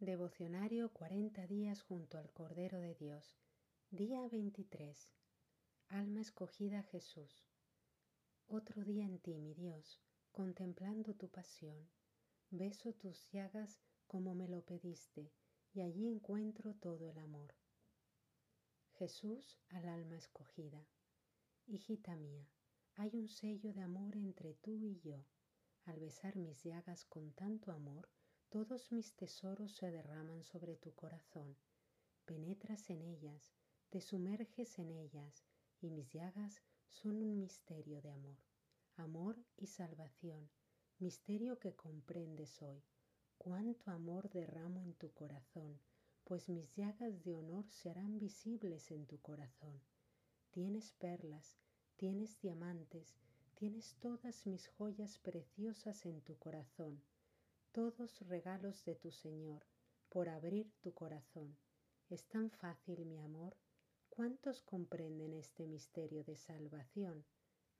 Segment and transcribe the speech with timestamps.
[0.00, 3.36] Devocionario 40 días junto al Cordero de Dios.
[3.90, 5.10] Día 23.
[5.88, 7.48] Alma escogida Jesús.
[8.46, 10.00] Otro día en ti, mi Dios,
[10.30, 11.88] contemplando tu pasión.
[12.50, 15.32] Beso tus llagas como me lo pediste,
[15.74, 17.56] y allí encuentro todo el amor.
[18.98, 20.86] Jesús al alma escogida.
[21.66, 22.48] Hijita mía,
[22.94, 25.24] hay un sello de amor entre tú y yo.
[25.86, 28.08] Al besar mis llagas con tanto amor,
[28.50, 31.54] todos mis tesoros se derraman sobre tu corazón.
[32.24, 33.52] Penetras en ellas,
[33.90, 35.44] te sumerges en ellas,
[35.82, 38.38] y mis llagas son un misterio de amor.
[38.96, 40.48] Amor y salvación,
[40.98, 42.82] misterio que comprendes hoy.
[43.36, 45.78] Cuánto amor derramo en tu corazón,
[46.24, 49.78] pues mis llagas de honor serán visibles en tu corazón.
[50.50, 51.58] Tienes perlas,
[51.96, 53.14] tienes diamantes,
[53.54, 57.02] tienes todas mis joyas preciosas en tu corazón
[57.78, 59.64] todos regalos de tu Señor,
[60.08, 61.56] por abrir tu corazón.
[62.08, 63.56] Es tan fácil, mi amor.
[64.08, 67.24] ¿Cuántos comprenden este misterio de salvación?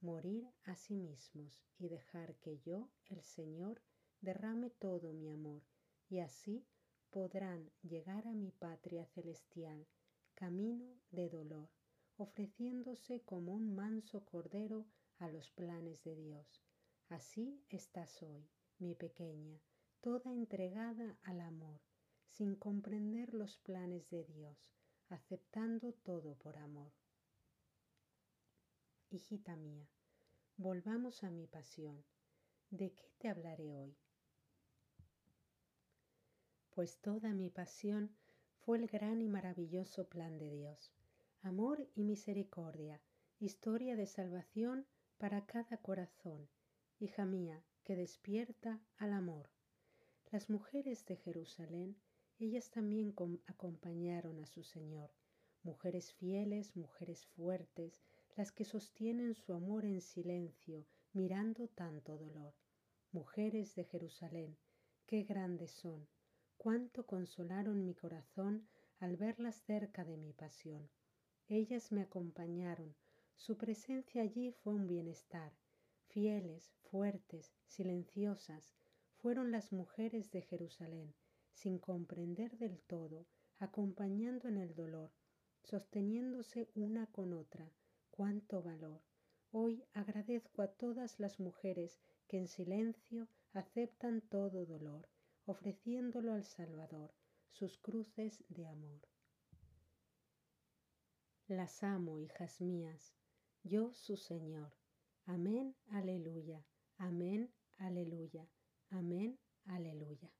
[0.00, 3.82] Morir a sí mismos y dejar que yo, el Señor,
[4.20, 5.64] derrame todo mi amor,
[6.08, 6.64] y así
[7.10, 9.84] podrán llegar a mi patria celestial,
[10.34, 11.70] camino de dolor,
[12.18, 14.86] ofreciéndose como un manso cordero
[15.16, 16.62] a los planes de Dios.
[17.08, 19.60] Así estás hoy, mi pequeña,
[20.00, 21.80] toda entregada al amor,
[22.28, 24.70] sin comprender los planes de Dios,
[25.08, 26.92] aceptando todo por amor.
[29.10, 29.88] Hijita mía,
[30.56, 32.04] volvamos a mi pasión.
[32.70, 33.96] ¿De qué te hablaré hoy?
[36.70, 38.14] Pues toda mi pasión
[38.58, 40.92] fue el gran y maravilloso plan de Dios,
[41.40, 43.00] amor y misericordia,
[43.40, 46.48] historia de salvación para cada corazón,
[47.00, 49.48] hija mía, que despierta al amor.
[50.30, 51.96] Las mujeres de Jerusalén,
[52.38, 53.14] ellas también
[53.46, 55.10] acompañaron a su Señor,
[55.62, 58.02] mujeres fieles, mujeres fuertes,
[58.36, 62.54] las que sostienen su amor en silencio, mirando tanto dolor.
[63.10, 64.58] Mujeres de Jerusalén,
[65.06, 66.06] qué grandes son,
[66.58, 70.90] cuánto consolaron mi corazón al verlas cerca de mi pasión.
[71.48, 72.94] Ellas me acompañaron,
[73.34, 75.54] su presencia allí fue un bienestar,
[76.08, 78.74] fieles, fuertes, silenciosas,
[79.18, 81.14] fueron las mujeres de Jerusalén,
[81.52, 83.26] sin comprender del todo,
[83.58, 85.12] acompañando en el dolor,
[85.64, 87.72] sosteniéndose una con otra.
[88.10, 89.02] ¡Cuánto valor!
[89.50, 95.08] Hoy agradezco a todas las mujeres que en silencio aceptan todo dolor,
[95.46, 97.14] ofreciéndolo al Salvador,
[97.50, 99.00] sus cruces de amor.
[101.46, 103.14] Las amo, hijas mías,
[103.64, 104.74] yo su Señor.
[105.24, 106.64] Amén, aleluya.
[106.98, 108.46] Amén, aleluya.
[108.90, 110.30] Amén, aleluya.